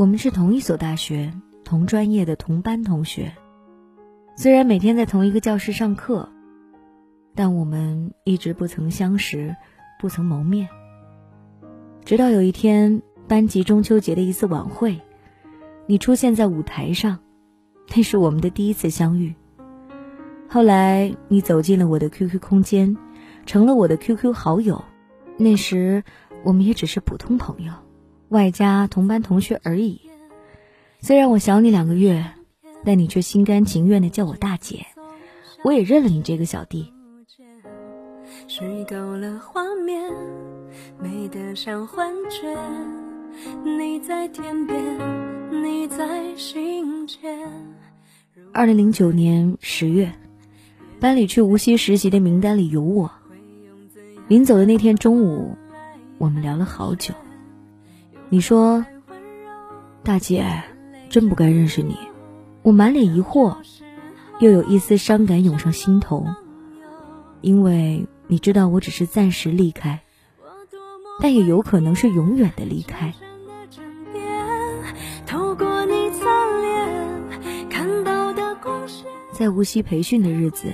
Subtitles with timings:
[0.00, 1.30] 我们是同一所大学、
[1.62, 3.34] 同专业的同班同学，
[4.34, 6.30] 虽然每天在同一个教室上课，
[7.34, 9.54] 但我们一直不曾相识，
[10.00, 10.70] 不曾谋面。
[12.02, 14.98] 直到有一天，班级中秋节的一次晚会，
[15.84, 17.18] 你出现在舞台上，
[17.94, 19.34] 那是我们的第一次相遇。
[20.48, 22.96] 后来，你走进了我的 QQ 空间，
[23.44, 24.82] 成了我的 QQ 好友。
[25.36, 26.04] 那时，
[26.42, 27.74] 我们也只是普通朋友。
[28.30, 30.00] 外加同班同学而已。
[31.00, 32.24] 虽然我小你两个月，
[32.84, 34.86] 但你却心甘情愿的叫我大姐，
[35.64, 36.92] 我也认了你这个小弟。
[38.46, 40.12] 虚构了画面，
[40.98, 42.56] 美得像幻觉。
[43.64, 44.78] 你在天边，
[45.50, 47.48] 你在心间。
[48.52, 50.12] 二零零九年十月，
[51.00, 53.10] 班里去无锡实习的名单里有我。
[54.28, 55.56] 临走的那天中午，
[56.18, 57.12] 我们聊了好久。
[58.32, 58.86] 你说
[60.04, 60.62] ：“大姐，
[61.08, 61.98] 真不该认识你。”
[62.62, 63.56] 我满脸疑惑，
[64.38, 66.24] 又有一丝伤感涌上心头，
[67.40, 70.02] 因为你知道我只是暂时离开，
[71.20, 73.12] 但也有可能是永远的离开。
[79.32, 80.72] 在无锡培训的日子，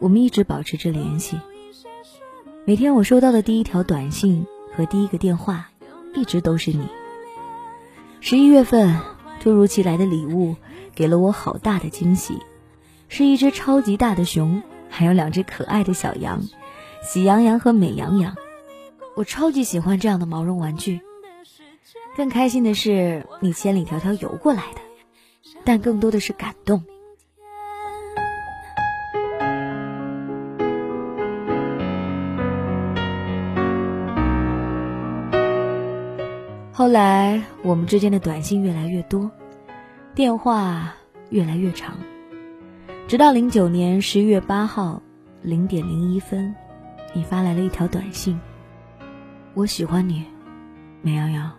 [0.00, 1.38] 我们一直保持着联系。
[2.64, 5.68] 每天我收到的第一条短信和第一个电话。
[6.18, 6.88] 一直都是你。
[8.20, 9.00] 十一月份，
[9.40, 10.56] 突如其来的礼物
[10.94, 12.38] 给了我好大的惊喜，
[13.08, 16.42] 是一只超级大的熊，还有两只可爱的小羊，
[17.02, 18.34] 喜羊羊和美羊羊。
[19.14, 21.00] 我超级喜欢这样的毛绒玩具。
[22.16, 24.80] 更开心的是，你千里迢迢游过来的，
[25.64, 26.82] 但更多的是感动。
[36.78, 39.28] 后来，我们之间的短信越来越多，
[40.14, 40.94] 电话
[41.30, 41.96] 越来越长，
[43.08, 45.02] 直到零九年十一月八号
[45.42, 46.54] 零点零一分，
[47.12, 48.38] 你发来了一条短信
[49.54, 50.24] ：“我喜欢你，
[51.02, 51.50] 美羊羊，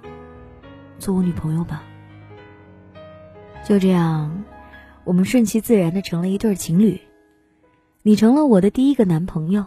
[1.00, 1.84] 做我女朋友吧。”
[3.68, 4.46] 就这样，
[5.04, 6.98] 我们顺其自然的成了一对情侣，
[8.04, 9.66] 你成了我的第一个男朋友。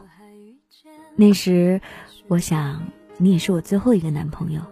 [1.14, 1.78] 那时，
[2.26, 2.86] 我想
[3.18, 4.62] 你也是我最后一个男朋友。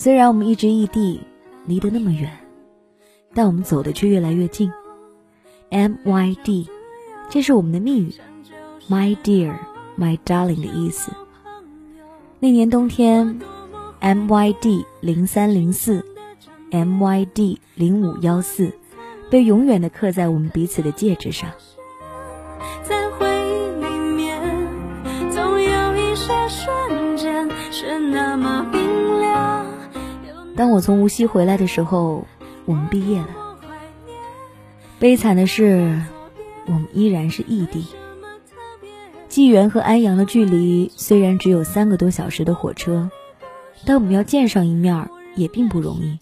[0.00, 1.20] 虽然我们一直异地，
[1.66, 2.30] 离得那么远，
[3.34, 4.72] 但我们走的却越来越近。
[5.68, 6.70] M Y D，
[7.28, 8.14] 这是我们的密语
[8.88, 9.54] ，My dear,
[9.98, 11.12] my darling 的意思。
[12.38, 13.42] 那年冬天
[13.98, 16.02] ，M Y D 零三零四
[16.70, 18.72] ，M Y D 零五幺四，
[19.28, 21.50] 被永远的刻在我们彼此的戒指上。
[30.60, 32.26] 当我从无锡回来的时候，
[32.66, 33.28] 我们毕业了。
[34.98, 36.02] 悲惨的是，
[36.66, 37.86] 我们依然是异地。
[39.26, 43.10] 济源和安阳的距离虽然只有三个多小时的火车，
[43.86, 46.18] 但我们要见上一面也并不容易。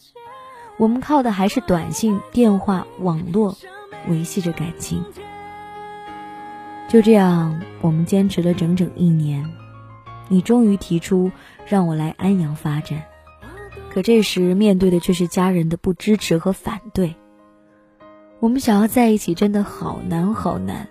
[0.77, 3.57] 我们靠的还是短信、电话、网络
[4.09, 5.05] 维系着感情。
[6.87, 9.45] 就这样，我们坚持了整整一年。
[10.29, 11.33] 你终于提出
[11.67, 13.03] 让我来安阳发展。
[13.91, 17.15] 可这时面对的却是家人的不支持和反对。
[18.41, 20.89] 我们想要在一起真的好难好难。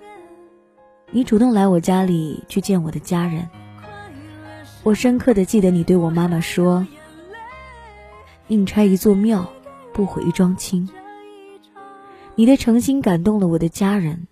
[1.12, 3.50] 你主动来我家里去见我的家人，
[4.84, 6.86] 我深刻的记得你对我妈妈说
[8.48, 9.50] ：“宁拆一座庙，
[9.94, 10.90] 不毁一桩亲。”
[12.36, 14.28] 你的诚心感动了我的家人。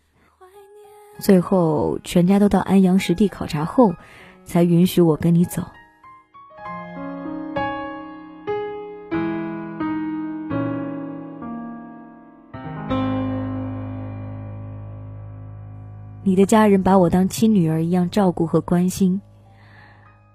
[1.18, 3.96] 最后全家都到安阳实地考察后，
[4.44, 5.64] 才允许我跟你走。
[16.36, 19.22] 你的家人把我当亲女儿一样照顾和关心，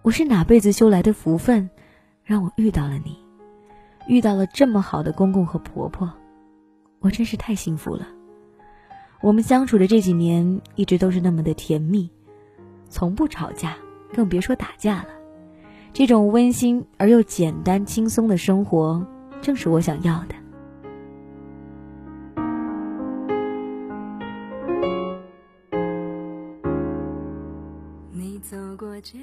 [0.00, 1.69] 我是哪辈子修来的福分，
[2.25, 3.19] 让我遇到了你，
[4.06, 6.11] 遇到了这么好的公公和婆婆，
[7.00, 8.08] 我真是太幸福了。
[9.20, 12.08] 我们相处的这几年一直都是那么的甜蜜，
[12.88, 13.76] 从不吵架，
[14.14, 15.08] 更别说打架了。
[15.93, 19.06] 这种温馨而又简单轻松的生活，
[19.43, 20.35] 正是我想要的。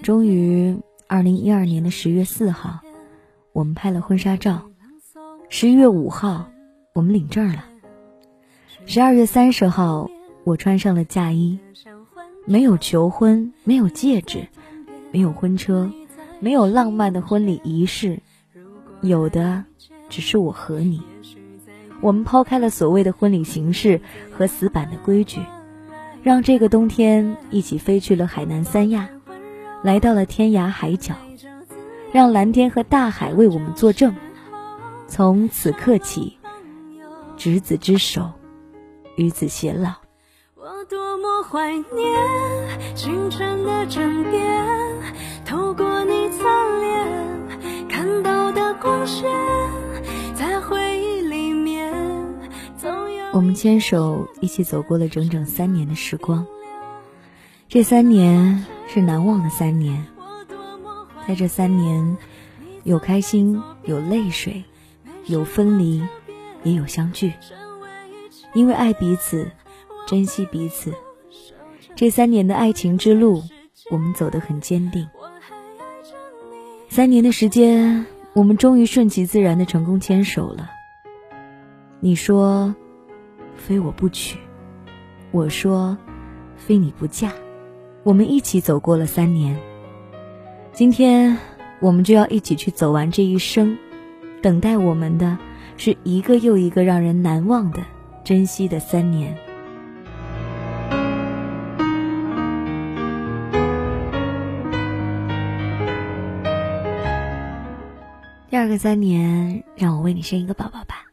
[0.08, 0.78] 终于，
[1.08, 2.80] 二零一二年的十月四号，
[3.52, 4.62] 我们拍了婚纱照。
[5.50, 6.48] 十一月五号，
[6.94, 7.66] 我们领证了。
[8.86, 10.10] 十二月三十号，
[10.46, 11.60] 我穿上了嫁衣。
[12.46, 14.48] 没有求婚，没有戒指，
[15.12, 15.92] 没有婚车，
[16.40, 18.18] 没有浪漫的婚礼仪式，
[19.02, 19.66] 有的
[20.08, 21.02] 只是我和你。
[22.00, 24.00] 我们抛开了所谓的婚礼形式
[24.32, 25.42] 和死板的规矩，
[26.24, 29.10] 让这个冬天一起飞去了海南三亚，
[29.88, 31.16] 来到了天涯海角，
[32.12, 34.14] 让蓝天和大海为我们作证。
[35.08, 36.38] 从此刻起，
[37.38, 38.34] 执子之手，
[39.16, 39.94] 与子偕老。
[40.56, 44.68] 我多么怀念清晨的枕边，
[45.46, 46.44] 透过你侧
[46.82, 49.24] 脸看到的光线，
[50.36, 51.94] 在回忆里面。
[53.32, 56.46] 我们牵手一起走过了整整三年的时光，
[57.70, 60.06] 这三年是难忘的三年。
[61.28, 62.18] 在这三年，
[62.84, 64.64] 有开心，有泪水。
[65.26, 66.02] 有分离，
[66.64, 67.34] 也有相聚，
[68.54, 69.52] 因为爱彼此，
[70.08, 70.94] 珍惜彼此。
[71.96, 73.44] 这三年的爱情之路，
[73.92, 75.06] 我们走得很坚定。
[76.88, 80.72] 三年的时间，我们终于顺其自然的成功牵手了。
[82.00, 82.74] 你说，
[83.58, 84.38] 非我不娶；
[85.32, 85.98] 我说，
[86.56, 87.34] 非你不嫁。
[88.08, 89.54] 我们一起走过了三年，
[90.72, 91.38] 今天，
[91.82, 93.78] 我们就要一起去走完这一生。
[94.42, 95.38] 等待我们的
[95.76, 97.82] 是一个又一个让人难忘的、
[98.24, 99.38] 珍惜的三年。
[108.50, 111.04] 第二个三年，让我为你生一个宝宝吧。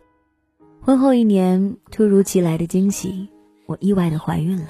[0.80, 3.28] 婚后一年，突如其来的惊喜，
[3.66, 4.68] 我意外的怀孕了，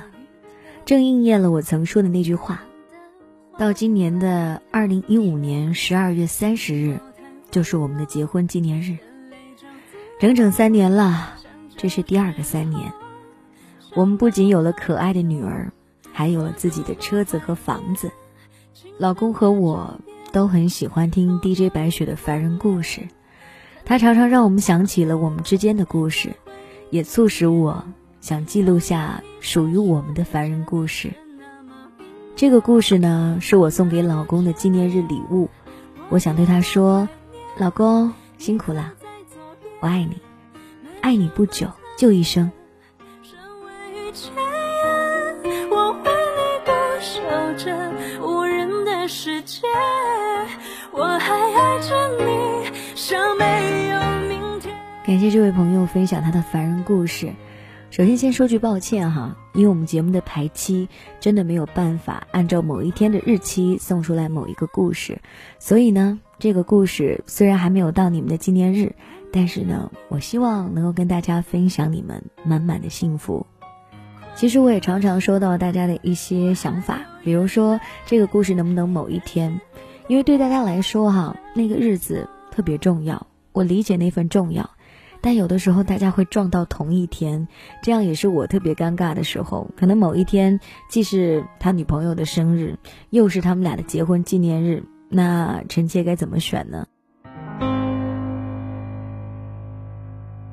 [0.85, 2.63] 正应验了我曾说的那句话。
[3.59, 7.01] 到今年的二零一五年十二月三十日。
[7.51, 8.99] 就是我们的结婚纪念日，
[10.19, 11.35] 整整三年了，
[11.77, 12.93] 这是第二个三年。
[13.95, 15.71] 我们不仅有了可爱的女儿，
[16.13, 18.11] 还有了自己的车子和房子。
[18.99, 20.01] 老公和我
[20.33, 23.03] 都很喜欢听 DJ 白雪的凡人故事，
[23.85, 26.35] 他常常让我们想起了我们之间的故事，
[26.91, 27.85] 也促使我
[28.25, 31.13] 想记录下属于我们的凡人故事。
[32.35, 35.51] 这个故事呢，是我送给老公的纪念日礼物，
[36.09, 37.07] 我想对他说。
[37.59, 38.95] 老公辛苦了，
[39.81, 40.23] 我爱你，
[41.03, 42.51] 爱你不久就一生。
[55.07, 57.35] 感谢这位朋友分享他的凡人故事。
[57.95, 60.89] 首先，先说句抱歉哈，因为我们节目的排期
[61.21, 65.21] 真的没有办法按照某一天的日期送出来某一个故事，
[65.61, 66.19] 所以呢。
[66.37, 68.97] 这个故事虽然还没有到你们的纪念日，
[69.33, 73.47] 但是呢，我希望能够跟大家分享你们满满的幸福。
[74.35, 79.61] 其实我也常常收到大家的一些想法，比如说这个故事能不能某一天？
[80.09, 84.69] 因为对大家来说哈，那个日子特别重要，我理解那份重要，
[85.25, 87.49] 但有的时候大家会撞到同一天，
[87.83, 89.71] 这样也是我特别尴尬的时候。
[89.75, 90.61] 可能某一天
[90.91, 92.79] 既是他女朋友的生日，
[93.09, 94.85] 又是他们俩的结婚纪念日。
[95.09, 96.87] 那臣妾该怎么选呢？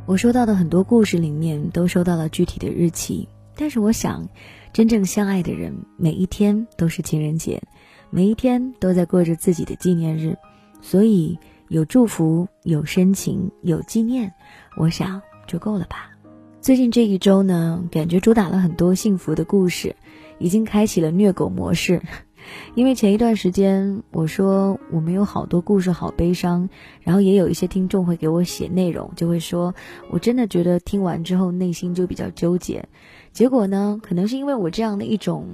[0.05, 3.27] 我收到的很多故事里面都收到了具体的日期，
[3.57, 4.29] 但是我想，
[4.71, 7.61] 真正相爱的人每一天都是情人节，
[8.09, 10.37] 每一天都在过着自己的纪念日，
[10.81, 11.37] 所以
[11.71, 14.29] 有祝福、有深情、有纪念，
[14.75, 16.11] 我想就够了吧。
[16.59, 19.95] 最近这一周呢，感觉主打了很多幸福的故事，
[20.37, 22.01] 已经开启了虐狗模式。
[22.75, 26.67] 因为前一段时间我说我们有好多故事好悲伤，
[27.03, 29.73] 然后也有一些听众会给我写内容，就会说
[30.09, 32.83] 我真的觉得听完之后内心就比较纠结。
[33.31, 35.47] 结果呢，可能是因为我这样的一种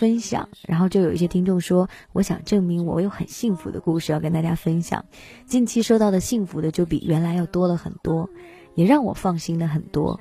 [0.00, 5.04] 分享，然后就有一些听众说，我想证明我有很幸福的故事要跟大家分享。
[5.44, 8.30] 近期收到的幸福的就比原来要多了很多，
[8.74, 10.18] 也让我放心了很多。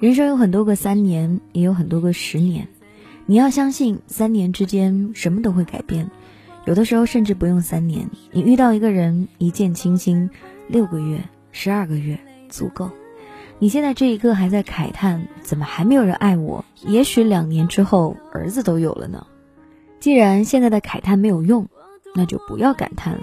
[0.00, 2.66] 人生有很多个三年，也有很多个十年。
[3.26, 6.10] 你要相信，三年之间什么都会改变。
[6.64, 10.28] 有的时候甚至不用三年，你遇到一个人，一见倾心，
[10.66, 11.22] 六个月、
[11.52, 12.18] 十二个月
[12.52, 12.90] 足够。
[13.58, 16.64] 你现在这一刻还在慨叹，怎么还没有人爱我？
[16.82, 19.26] 也许两年之后，儿子都有了呢。
[19.98, 21.68] 既然现在的慨叹没有用，
[22.14, 23.20] 那就不要感叹了。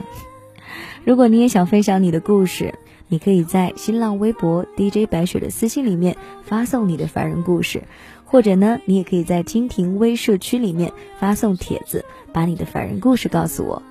[1.03, 2.73] 如果你也想分享你的故事，
[3.07, 7.83] 你可以在新浪微博 DJ 白雪的私信里面发送你的凡人故事，
[8.23, 13.83] 或者呢，你也可以在蜻蜓微社区里面发送帖子，把你的凡人故事告诉我。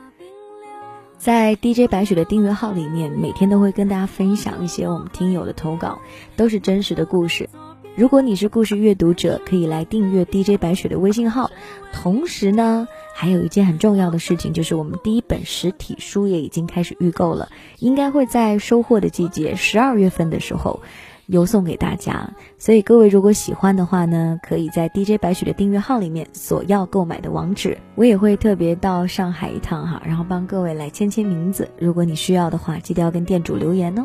[1.18, 5.98] 在 DJ 白雪的订阅号里面，每天都会跟大家分享一些我们听友的投稿，
[6.36, 7.50] 都是真实的故事。
[7.96, 11.50] 如果你是故事阅读者，可以来订阅 DJ 白雪的微信号，
[11.92, 12.86] 同时呢。
[13.20, 17.48] 还有一件很重要的事情，就是我们第一本实体书也已经开始预购了，
[17.80, 20.82] 应该会在收获的季节十二月份的时候
[21.28, 22.34] 邮送给大家。
[22.58, 27.78] 所以各位如果喜欢的话呢，可以在 DJ 白雪的订阅号里面索要购买的网址。
[27.94, 31.70] 我也会特别到上海一趟哈，然后帮各位来签签名字。
[31.78, 34.04] 如果你需要的话，记得要跟店主留言哦。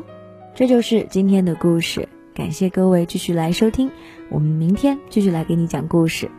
[0.54, 3.90] 这就是今天的故事，感谢各位继续来收听，
[4.30, 6.30] 我们明天继续来给你讲故事。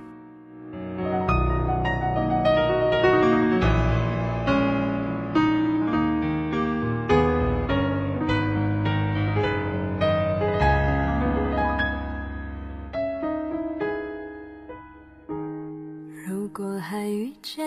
[16.95, 17.67] 还遇见，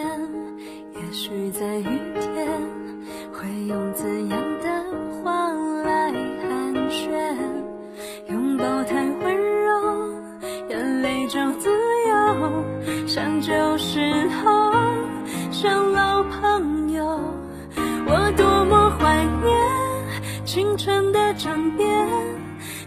[0.96, 2.48] 也许在雨天，
[3.34, 4.70] 会用怎样的
[5.22, 5.52] 话
[5.84, 7.36] 来寒暄？
[8.30, 10.14] 拥抱太温柔，
[10.70, 11.70] 眼泪就自
[12.08, 12.64] 由，
[13.06, 14.72] 像旧时候，
[15.52, 17.20] 像老朋友。
[18.06, 22.08] 我多么怀念清晨的枕边，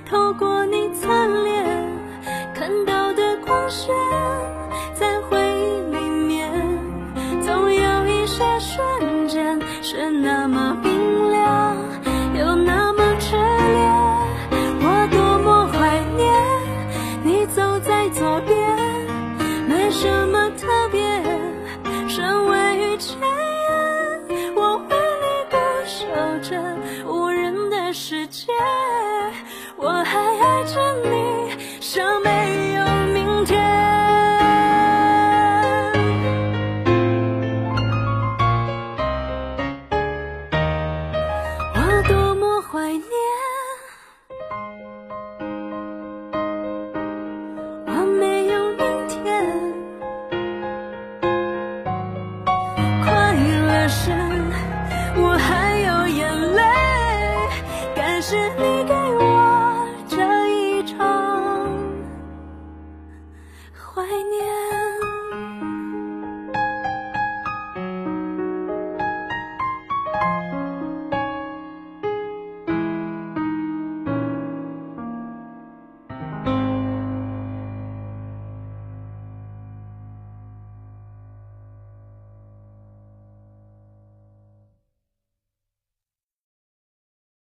[0.08, 1.06] 透过你侧
[1.44, 1.86] 脸
[2.54, 3.94] 看到的光线。
[17.82, 18.56] 在左边
[19.68, 20.39] 没什么